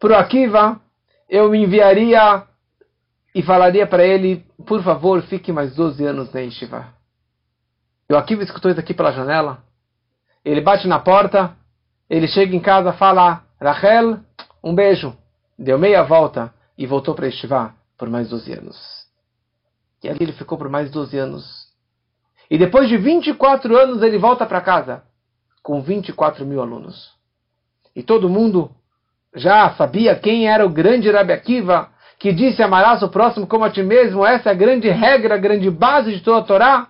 [0.00, 0.80] para o Akiva,
[1.28, 2.42] eu me enviaria
[3.32, 6.88] e falaria para ele: Por favor, fique mais 12 anos na Yeshiva.
[8.08, 9.58] E o Akiva escutou isso aqui pela janela.
[10.44, 11.59] Ele bate na porta
[12.10, 14.18] ele chega em casa, fala, Rachel,
[14.64, 15.16] um beijo.
[15.56, 18.76] Deu meia volta e voltou para Estivá por mais 12 anos.
[20.02, 21.68] E ali ele ficou por mais 12 anos.
[22.50, 25.04] E depois de 24 anos ele volta para casa
[25.62, 27.12] com 24 mil alunos.
[27.94, 28.72] E todo mundo
[29.36, 33.70] já sabia quem era o grande Rabi Akiva, que disse amarás o próximo como a
[33.70, 34.26] ti mesmo.
[34.26, 36.88] Essa é a grande regra, a grande base de toda a Torá.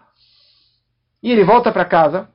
[1.23, 2.29] E ele volta para casa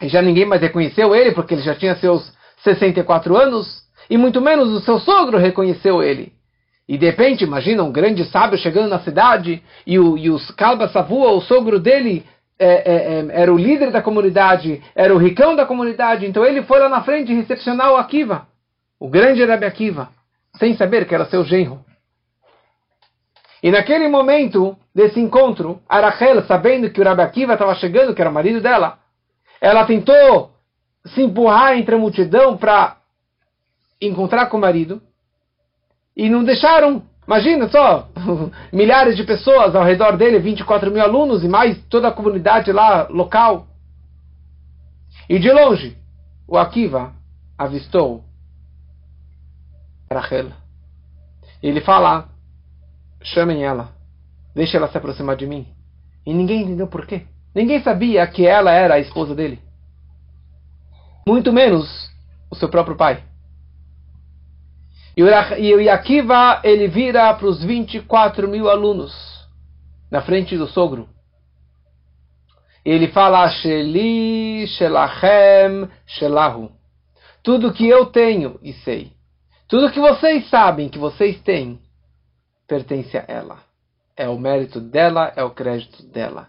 [0.00, 2.32] e já ninguém mais reconheceu ele, porque ele já tinha seus
[2.64, 6.32] 64 anos, e muito menos o seu sogro reconheceu ele.
[6.88, 10.88] E de repente, imagina um grande sábio chegando na cidade, e o, e o Kalba
[10.88, 12.24] Savua, o sogro dele,
[12.58, 16.62] é, é, é, era o líder da comunidade, era o ricão da comunidade, então ele
[16.62, 18.46] foi lá na frente recepcionar o Akiva,
[18.98, 20.10] o grande Rabi Akiva,
[20.58, 21.80] sem saber que era seu genro.
[23.62, 28.30] E naquele momento desse encontro, Arachel, sabendo que o Rabi Akiva estava chegando, que era
[28.30, 28.98] o marido dela,
[29.62, 30.50] ela tentou
[31.06, 32.96] se empurrar entre a multidão para
[34.00, 35.00] encontrar com o marido.
[36.16, 37.04] E não deixaram.
[37.24, 38.08] Imagina só,
[38.72, 43.06] milhares de pessoas ao redor dele, 24 mil alunos e mais toda a comunidade lá
[43.08, 43.68] local.
[45.28, 45.96] E de longe,
[46.48, 47.12] o Akiva
[47.56, 48.24] avistou
[50.10, 50.50] Rachel.
[51.62, 52.28] Ele fala:
[53.22, 53.92] chamem ela,
[54.56, 55.68] deixe ela se aproximar de mim.
[56.26, 57.26] E ninguém entendeu por quê.
[57.54, 59.60] Ninguém sabia que ela era a esposa dele.
[61.26, 62.10] Muito menos
[62.50, 63.22] o seu próprio pai.
[65.14, 69.12] E o Yakiva, ele vira para os 24 mil alunos,
[70.10, 71.08] na frente do sogro.
[72.84, 76.72] E ele fala, Sheli, Shelachem, Shelahu.
[77.42, 79.12] Tudo que eu tenho e sei,
[79.68, 81.78] tudo que vocês sabem que vocês têm,
[82.66, 83.58] pertence a ela.
[84.16, 86.48] É o mérito dela, é o crédito dela.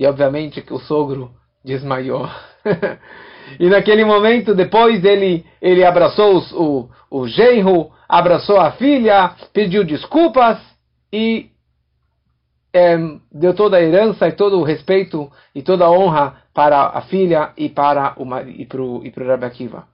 [0.00, 1.30] E obviamente que o sogro
[1.62, 2.26] desmaiou.
[3.60, 10.58] e naquele momento, depois ele, ele abraçou o, o genro, abraçou a filha, pediu desculpas
[11.12, 11.50] e
[12.72, 12.96] é,
[13.30, 17.52] deu toda a herança e todo o respeito e toda a honra para a filha
[17.54, 19.86] e para o e para o e para o Rabbi Akiva.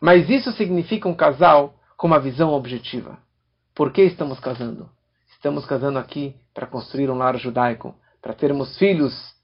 [0.00, 3.16] Mas isso significa um casal com uma visão objetiva.
[3.76, 4.90] Por que estamos casando?
[5.30, 9.35] Estamos casando aqui para construir um lar judaico, para termos filhos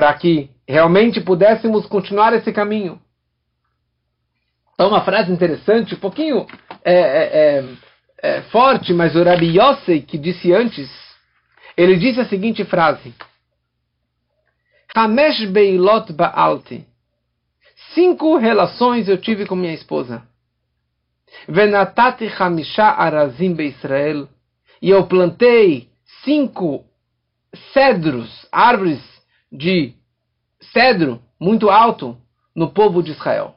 [0.00, 2.98] para que realmente pudéssemos continuar esse caminho.
[4.72, 6.46] Então, uma frase interessante, um pouquinho
[6.82, 7.64] é, é, é,
[8.22, 10.90] é forte, mas o Rabi Yosei, que disse antes,
[11.76, 13.14] ele disse a seguinte frase:
[14.94, 16.86] Hamesh beilot ba'alti.
[17.92, 20.22] Cinco relações eu tive com minha esposa.
[21.46, 24.26] Venatati hamisha arazim Israel.
[24.80, 25.90] E eu plantei
[26.24, 26.86] cinco
[27.74, 29.09] cedros, árvores
[29.50, 29.94] de
[30.72, 32.16] cedro muito alto
[32.54, 33.54] no povo de Israel.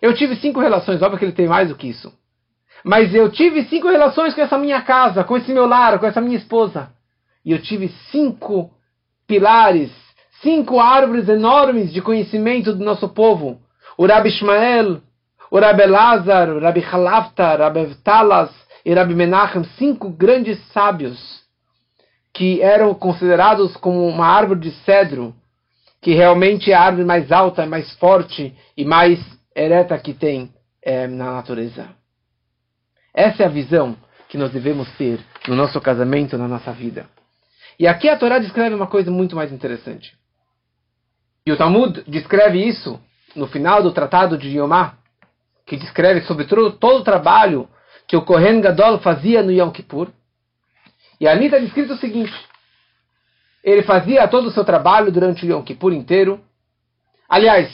[0.00, 2.12] Eu tive cinco relações, óbvio que ele tem mais do que isso.
[2.84, 6.20] Mas eu tive cinco relações com essa minha casa, com esse meu lar, com essa
[6.20, 6.90] minha esposa.
[7.44, 8.70] E eu tive cinco
[9.26, 9.90] pilares,
[10.42, 13.60] cinco árvores enormes de conhecimento do nosso povo.
[13.96, 15.00] O Rabi Ishmael,
[15.50, 18.50] o Rabi Lazar, o Rabi Halafta, Rabi Talas
[18.84, 21.47] e Rabi Menachem, cinco grandes sábios
[22.38, 25.34] que eram considerados como uma árvore de cedro,
[26.00, 29.18] que realmente é a árvore mais alta, mais forte e mais
[29.56, 31.88] ereta que tem é, na natureza.
[33.12, 33.96] Essa é a visão
[34.28, 37.06] que nós devemos ter no nosso casamento, na nossa vida.
[37.76, 40.16] E aqui a Torá descreve uma coisa muito mais interessante.
[41.44, 43.00] E o Talmud descreve isso
[43.34, 44.94] no final do Tratado de Yomá,
[45.66, 47.68] que descreve sobre todo, todo o trabalho
[48.06, 50.12] que o Kohen Gadol fazia no Yom Kippur.
[51.20, 52.32] E ali está descrito o seguinte:
[53.62, 56.40] ele fazia todo o seu trabalho durante o Yom Kippur inteiro.
[57.28, 57.70] Aliás,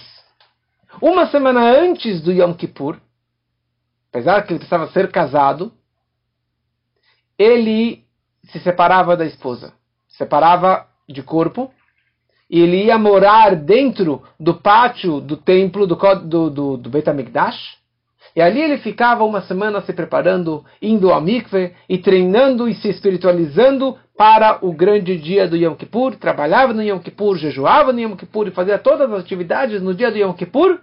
[1.01, 2.99] uma semana antes do Yom Kippur,
[4.11, 5.73] apesar que ele precisava ser casado,
[7.39, 8.05] ele
[8.45, 9.73] se separava da esposa,
[10.09, 11.73] separava de corpo,
[12.49, 17.79] e ele ia morar dentro do pátio do templo do, do, do, do Beit HaMikdash,
[18.37, 22.89] e ali ele ficava uma semana se preparando, indo ao mikve e treinando e se
[22.89, 26.17] espiritualizando para o grande dia do Yom Kippur.
[26.17, 30.11] Trabalhava no Yom Kippur, jejuava no Yom Kippur e fazia todas as atividades no dia
[30.11, 30.81] do Yom Kippur.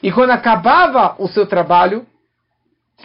[0.00, 2.06] E quando acabava o seu trabalho,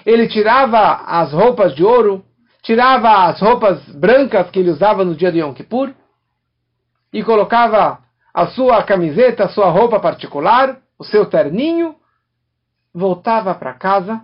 [0.05, 2.23] ele tirava as roupas de ouro,
[2.61, 5.91] tirava as roupas brancas que ele usava no dia do Yom Kippur
[7.11, 7.99] e colocava
[8.31, 11.95] a sua camiseta, a sua roupa particular, o seu terninho
[12.95, 14.21] voltava para casa,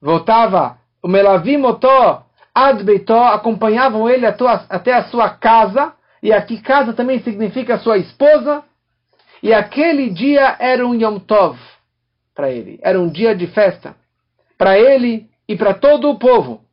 [0.00, 5.92] voltava, o Melavim Motó, Ad Beitó, acompanhavam ele até a sua casa,
[6.22, 8.62] e aqui casa também significa sua esposa,
[9.42, 11.58] e aquele dia era um Yom Tov
[12.32, 13.96] para ele, era um dia de festa,
[14.56, 16.64] para ele e para todo o povo.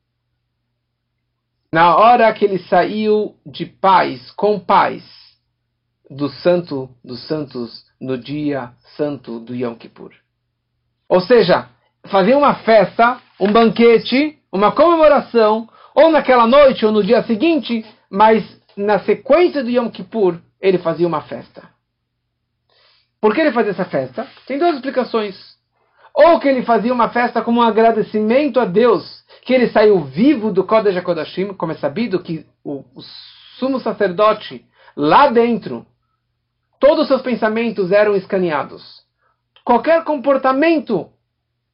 [1.74, 5.04] Na hora que ele saiu de paz, com paz,
[6.10, 10.25] do santo dos santos, no dia santo do Yom Kippur.
[11.08, 11.70] Ou seja,
[12.08, 18.44] fazia uma festa, um banquete, uma comemoração, ou naquela noite ou no dia seguinte, mas
[18.76, 21.70] na sequência do Yom Kippur, ele fazia uma festa.
[23.22, 24.28] Por que ele fazia essa festa?
[24.46, 25.36] Tem duas explicações.
[26.14, 30.52] Ou que ele fazia uma festa como um agradecimento a Deus, que ele saiu vivo
[30.52, 33.02] do Kodesh HaKodashim, como é sabido que o, o
[33.60, 34.66] sumo sacerdote,
[34.96, 35.86] lá dentro,
[36.80, 39.05] todos os seus pensamentos eram escaneados
[39.66, 41.10] qualquer comportamento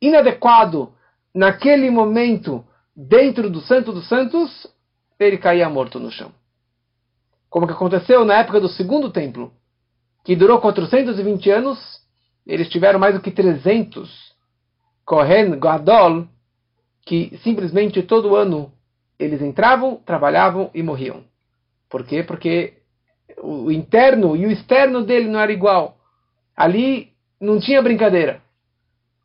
[0.01, 0.93] inadequado
[1.35, 4.65] naquele momento dentro do Santo dos Santos,
[5.19, 6.31] ele caía morto no chão.
[7.49, 9.51] Como que aconteceu na época do segundo templo,
[10.23, 12.01] que durou 420 anos,
[12.47, 14.09] eles tiveram mais do que 300
[15.05, 16.27] Kohen Gadol,
[17.05, 18.71] que simplesmente todo ano
[19.19, 21.23] eles entravam, trabalhavam e morriam.
[21.89, 22.23] Por quê?
[22.23, 22.77] Porque
[23.37, 25.97] o interno e o externo dele não era igual.
[26.55, 28.39] Ali não tinha brincadeira.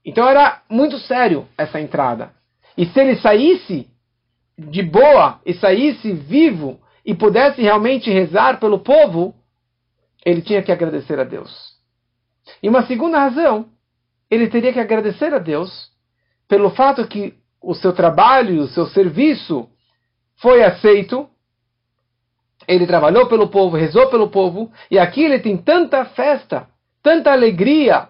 [0.02, 2.32] Então era muito sério essa entrada.
[2.76, 3.86] E se ele saísse
[4.58, 9.34] de boa e saísse vivo e pudesse realmente rezar pelo povo,
[10.24, 11.76] ele tinha que agradecer a Deus.
[12.62, 13.66] E uma segunda razão,
[14.30, 15.90] ele teria que agradecer a Deus
[16.48, 19.68] pelo fato que o seu trabalho, o seu serviço
[20.36, 21.28] foi aceito.
[22.66, 26.68] Ele trabalhou pelo povo, rezou pelo povo, e aqui ele tem tanta festa
[27.06, 28.08] tanta alegria.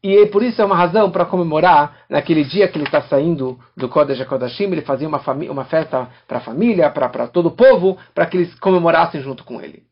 [0.00, 3.88] E por isso é uma razão para comemorar naquele dia que ele está saindo do
[3.88, 8.24] Kodesh HaKodashim, ele fazia uma, uma festa para a família, para todo o povo, para
[8.26, 9.82] que eles comemorassem junto com ele.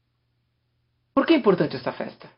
[1.13, 2.29] Por que é importante essa festa?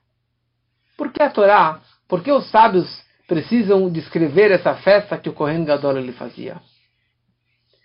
[0.96, 2.88] Por que a Torá, por que os sábios
[3.26, 6.56] precisam descrever essa festa que o Kohen Gadol ele fazia?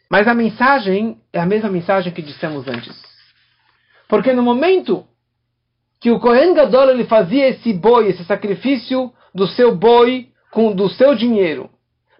[0.10, 2.98] Mas a mensagem é a mesma mensagem que dissemos antes.
[4.08, 5.06] Porque no momento
[6.04, 10.90] que o Kohen Gadol ele fazia esse boi, esse sacrifício do seu boi com do
[10.90, 11.70] seu dinheiro,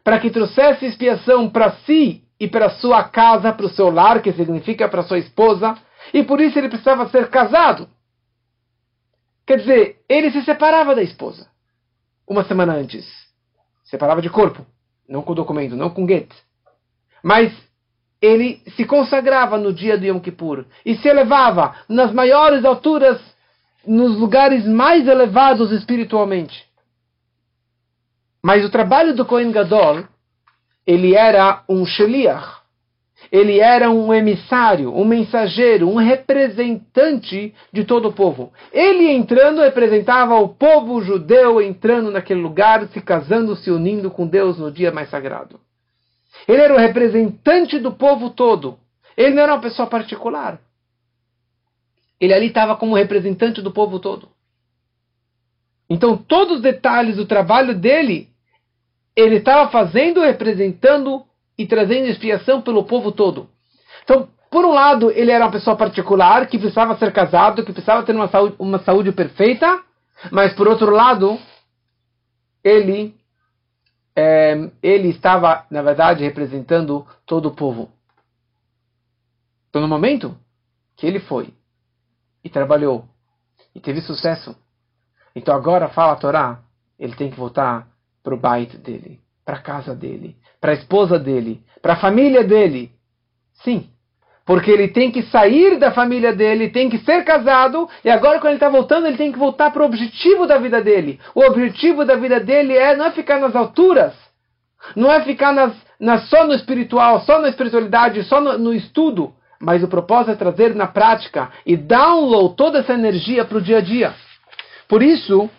[0.02, 4.32] para que trouxesse expiação para si e para sua casa, para o seu lar, que
[4.32, 5.78] significa para sua esposa,
[6.14, 7.90] e por isso ele precisava ser casado.
[9.46, 11.50] Quer dizer, ele se separava da esposa
[12.26, 13.06] uma semana antes.
[13.84, 14.66] Separava de corpo,
[15.10, 16.34] não com documento, não com get.
[17.22, 17.52] Mas
[18.22, 23.33] ele se consagrava no dia de Yom Kippur e se elevava nas maiores alturas
[23.86, 26.66] nos lugares mais elevados espiritualmente.
[28.44, 30.04] Mas o trabalho do Kohen Gadol,
[30.86, 32.64] ele era um sheliach.
[33.32, 38.52] ele era um emissário, um mensageiro, um representante de todo o povo.
[38.72, 44.60] Ele entrando representava o povo judeu entrando naquele lugar, se casando, se unindo com Deus
[44.60, 45.60] no dia mais sagrado.
[46.48, 48.78] Ele era o representante do povo todo.
[49.16, 50.60] Ele não era uma pessoa particular.
[52.24, 54.30] Ele ali estava como representante do povo todo.
[55.90, 58.30] Então, todos os detalhes do trabalho dele,
[59.14, 61.26] ele estava fazendo, representando
[61.58, 63.50] e trazendo expiação pelo povo todo.
[64.06, 68.04] Então, por um lado, ele era uma pessoa particular que precisava ser casado, que precisava
[68.04, 69.84] ter uma saúde, uma saúde perfeita,
[70.32, 71.38] mas por outro lado,
[72.64, 73.14] ele
[74.16, 77.92] é, ele estava, na verdade, representando todo o povo.
[79.70, 80.38] Então, no momento
[80.96, 81.54] que ele foi
[82.44, 83.06] e trabalhou
[83.76, 84.56] e teve sucesso,
[85.36, 86.60] então agora fala a Torá,
[87.00, 87.88] ele tem que voltar
[88.24, 92.44] para o bait dele, para a casa dele, para a esposa dele, para a família
[92.44, 92.92] dele.
[93.64, 93.90] Sim,
[94.46, 98.52] porque ele tem que sair da família dele, tem que ser casado, e agora quando
[98.52, 101.20] ele está voltando, ele tem que voltar para o objetivo da vida dele.
[101.34, 104.14] O objetivo da vida dele é não é ficar nas alturas,
[104.96, 109.34] não é ficar nas, nas, só no espiritual, só na espiritualidade, só no, no estudo,
[109.64, 113.78] mas o propósito é trazer na prática e download toda essa energia para o dia
[113.78, 114.14] a dia.
[114.90, 115.50] Por isso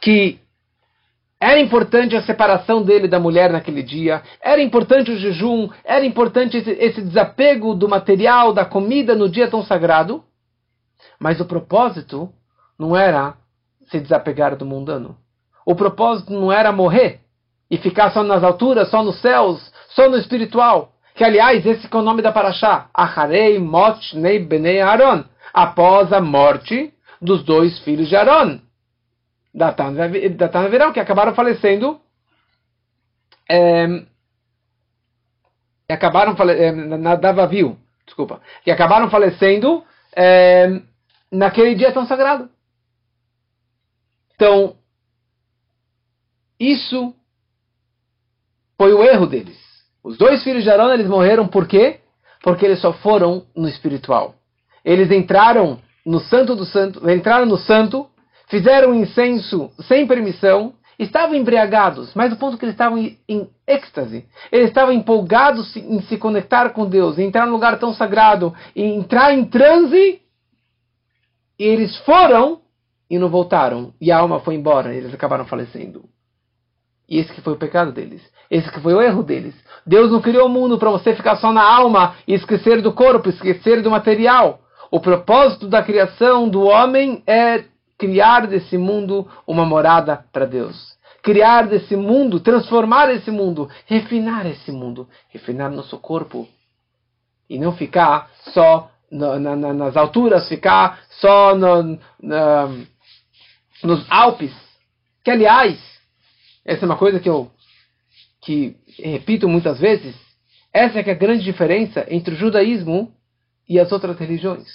[0.00, 0.40] que
[1.38, 6.56] era importante a separação dele da mulher naquele dia, era importante o jejum, era importante
[6.56, 10.24] esse, esse, desapego do material, da comida no dia tão sagrado.
[11.18, 12.32] Mas o propósito
[12.78, 13.34] não era
[13.90, 15.14] se desapegar do mundano.
[15.66, 17.20] O propósito não era morrer
[17.70, 20.89] e ficar só nas alturas, só nos céus, só no espiritual.
[21.20, 22.88] Que aliás, esse é o nome da Paraxá.
[22.94, 25.22] Acharei mot nei benei Aaron.
[25.52, 28.58] Após a morte dos dois filhos de Aaron.
[29.52, 32.00] Datan e Verão, que acabaram falecendo.
[33.50, 33.86] É,
[35.90, 39.84] acabaram é, na Davavil, desculpa, que acabaram falecendo
[40.16, 40.80] é,
[41.30, 42.48] naquele dia tão sagrado.
[44.36, 44.74] Então,
[46.58, 47.14] isso
[48.78, 49.69] foi o erro deles.
[50.02, 52.00] Os dois filhos de Arão, eles morreram por quê?
[52.42, 54.34] Porque eles só foram no espiritual.
[54.84, 58.08] Eles entraram no santo do santo, entraram no santo,
[58.48, 64.26] fizeram incenso sem permissão, estavam embriagados, mas o ponto é que eles estavam em êxtase,
[64.52, 68.98] eles estavam empolgados em se conectar com Deus, em entrar num lugar tão sagrado, em
[68.98, 70.20] entrar em transe,
[71.58, 72.60] e eles foram
[73.08, 76.04] e não voltaram, e a alma foi embora, eles acabaram falecendo.
[77.10, 78.22] E esse que foi o pecado deles.
[78.48, 79.54] Esse que foi o erro deles.
[79.84, 83.28] Deus não criou o mundo para você ficar só na alma e esquecer do corpo,
[83.28, 84.60] esquecer do material.
[84.92, 87.64] O propósito da criação do homem é
[87.98, 90.96] criar desse mundo uma morada para Deus.
[91.20, 96.48] Criar desse mundo, transformar esse mundo, refinar esse mundo, refinar nosso corpo.
[97.48, 102.68] E não ficar só na, na, nas alturas, ficar só no, na,
[103.82, 104.54] nos Alpes.
[105.24, 105.99] Que, aliás,
[106.64, 107.50] essa é uma coisa que eu
[108.42, 110.16] que repito muitas vezes.
[110.72, 113.12] Essa é, é a grande diferença entre o judaísmo
[113.68, 114.68] e as outras religiões.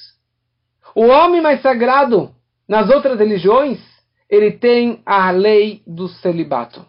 [0.94, 2.34] O homem mais sagrado
[2.68, 3.80] nas outras religiões,
[4.30, 6.86] ele tem a lei do celibato.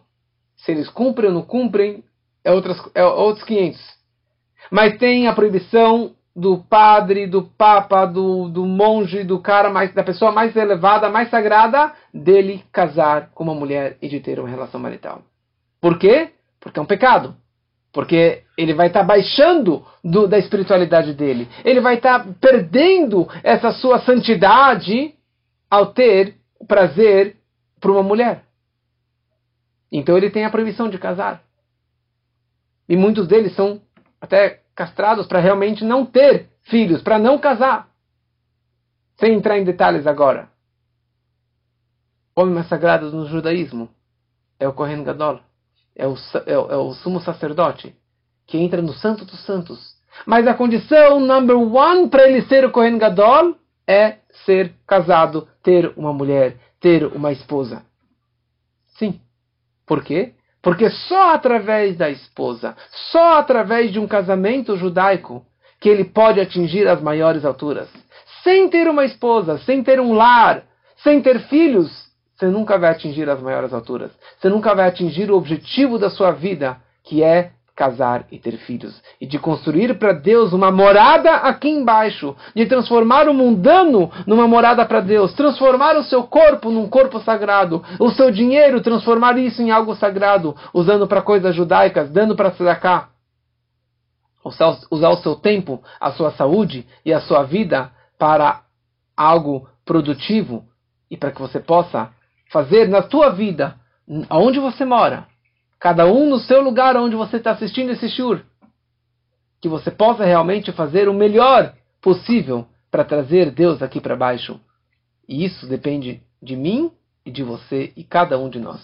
[0.56, 2.02] Se eles cumprem ou não cumprem,
[2.44, 3.80] é, outras, é outros 500.
[4.70, 10.04] Mas tem a proibição do padre, do papa, do, do monge, do cara mais, da
[10.04, 14.78] pessoa mais elevada, mais sagrada, dele casar com uma mulher e de ter uma relação
[14.78, 15.22] marital.
[15.80, 16.32] Por quê?
[16.60, 17.34] Porque é um pecado.
[17.90, 21.48] Porque ele vai estar tá baixando do, da espiritualidade dele.
[21.64, 25.14] Ele vai estar tá perdendo essa sua santidade
[25.70, 26.34] ao ter
[26.68, 27.36] prazer
[27.80, 28.42] por uma mulher.
[29.90, 31.42] Então ele tem a proibição de casar.
[32.86, 33.80] E muitos deles são
[34.20, 37.88] até castrados para realmente não ter filhos, para não casar.
[39.18, 40.50] Sem entrar em detalhes agora.
[42.36, 43.88] Homem mais sagrado no judaísmo
[44.60, 45.40] é o Kohen Gadol,
[45.94, 46.14] é o,
[46.44, 47.96] é o, é o sumo sacerdote,
[48.46, 49.96] que entra no Santo dos Santos.
[50.26, 53.56] Mas a condição number one para ele ser o Kohen Gadol
[53.86, 57.82] é ser casado, ter uma mulher, ter uma esposa.
[58.98, 59.20] Sim.
[59.86, 60.34] Por quê?
[60.66, 62.76] Porque só através da esposa,
[63.12, 65.46] só através de um casamento judaico,
[65.80, 67.88] que ele pode atingir as maiores alturas.
[68.42, 70.64] Sem ter uma esposa, sem ter um lar,
[71.04, 74.10] sem ter filhos, você nunca vai atingir as maiores alturas.
[74.40, 79.02] Você nunca vai atingir o objetivo da sua vida, que é casar e ter filhos,
[79.20, 84.86] e de construir para Deus uma morada aqui embaixo, de transformar o mundano numa morada
[84.86, 89.70] para Deus, transformar o seu corpo num corpo sagrado, o seu dinheiro, transformar isso em
[89.70, 93.10] algo sagrado, usando para coisas judaicas, dando para cá.
[94.42, 98.62] usar, o seu tempo, a sua saúde e a sua vida para
[99.14, 100.64] algo produtivo
[101.10, 102.10] e para que você possa
[102.50, 103.74] fazer na tua vida,
[104.30, 105.26] aonde você mora,
[105.78, 108.42] cada um no seu lugar onde você está assistindo esse shur,
[109.60, 114.60] que você possa realmente fazer o melhor possível para trazer Deus aqui para baixo.
[115.28, 116.90] E isso depende de mim
[117.24, 118.80] e de você e cada um de nós.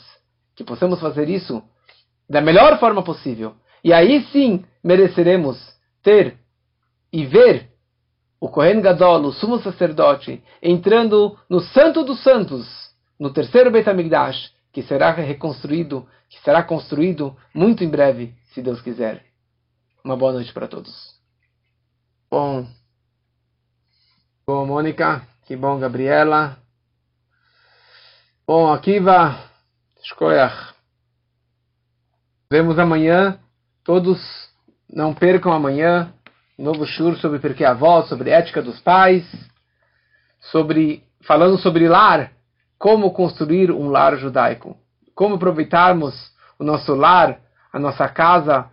[0.57, 1.63] Que possamos fazer isso
[2.29, 3.55] da melhor forma possível.
[3.85, 5.59] E aí sim mereceremos
[6.03, 6.37] ter
[7.13, 7.69] e ver
[8.41, 12.67] o Kohen Gadol, o sumo sacerdote, entrando no Santo dos Santos,
[13.19, 18.81] no terceiro Beit HaMikdash, que será reconstruído, que será construído muito em breve, se Deus
[18.81, 19.25] quiser.
[20.03, 21.15] Uma boa noite para todos.
[22.31, 22.67] Bom,
[24.47, 26.59] bom Mônica, que bom Gabriela.
[28.47, 29.39] Bom, Akiva,
[30.03, 30.75] Shkoyach.
[32.51, 33.39] Vemos amanhã.
[33.85, 34.19] Todos
[34.89, 36.13] não percam amanhã
[36.59, 39.25] novo shur sobre porque avó, sobre ética dos pais,
[40.41, 42.33] sobre falando sobre lar,
[42.79, 44.77] como construir um lar judaico,
[45.23, 47.41] como aproveitarmos o nosso lar,
[47.73, 48.69] a nossa casa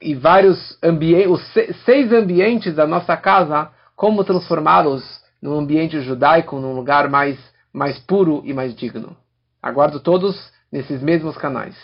[0.00, 5.02] e vários ambientes, os seis ambientes da nossa casa, como transformá-los
[5.42, 7.36] num ambiente judaico, num lugar mais
[7.72, 9.16] mais puro e mais digno.
[9.60, 11.76] Aguardo todos nesses mesmos canais.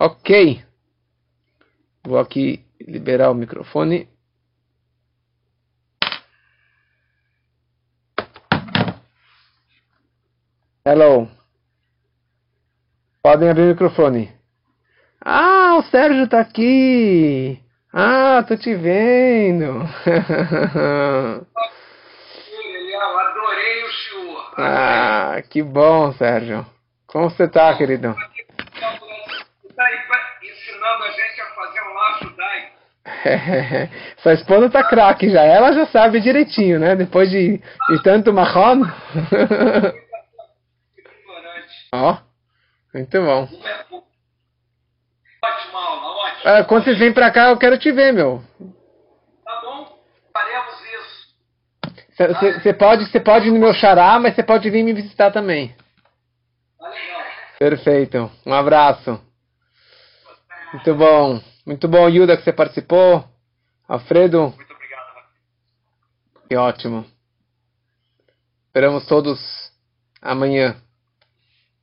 [0.00, 0.64] Ok.
[2.04, 4.08] Vou aqui liberar o microfone.
[10.84, 11.41] Hello.
[13.22, 14.32] Podem abrir o microfone.
[15.24, 17.56] Ah, o Sérgio tá aqui.
[17.92, 19.88] Ah, tô te vendo.
[22.92, 24.54] Eu adorei o senhor.
[24.58, 26.66] Ah, que bom, Sérgio.
[27.06, 28.08] Como você tá, querido?
[28.08, 29.88] Está
[30.42, 32.34] ensinando a gente a fazer um laço.
[34.18, 35.42] Sua esposa tá craque já.
[35.44, 36.96] Ela já sabe direitinho, né?
[36.96, 37.58] Depois de,
[37.88, 38.82] de tanto marrom.
[41.94, 42.31] Ó, oh,
[42.94, 43.48] muito bom.
[45.44, 46.42] Ótima aula, ótimo.
[46.44, 48.42] Ah, quando vocês vêm pra cá, eu quero te ver, meu.
[49.44, 49.98] Tá bom,
[50.32, 51.34] faremos isso.
[52.62, 55.74] Você pode, você pode ir no meu xará, mas você pode vir me visitar também.
[56.78, 57.22] Tá legal.
[57.58, 58.30] Perfeito.
[58.46, 59.20] Um abraço.
[60.72, 61.40] Muito bom.
[61.66, 63.24] Muito bom, Yuda, que você participou.
[63.88, 64.54] Alfredo.
[64.56, 65.26] Muito obrigado.
[66.48, 67.06] Que ótimo.
[68.66, 69.38] Esperamos todos
[70.20, 70.76] amanhã.